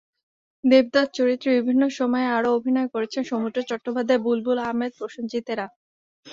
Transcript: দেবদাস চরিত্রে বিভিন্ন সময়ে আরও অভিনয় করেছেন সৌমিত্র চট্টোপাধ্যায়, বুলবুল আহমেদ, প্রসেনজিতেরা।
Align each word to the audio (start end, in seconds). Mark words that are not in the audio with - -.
দেবদাস 0.63 1.07
চরিত্রে 1.13 1.49
বিভিন্ন 1.59 1.83
সময়ে 1.99 2.27
আরও 2.37 2.49
অভিনয় 2.57 2.89
করেছেন 2.93 3.21
সৌমিত্র 3.29 3.59
চট্টোপাধ্যায়, 3.69 4.23
বুলবুল 4.25 4.57
আহমেদ, 4.63 4.91
প্রসেনজিতেরা। 4.99 5.65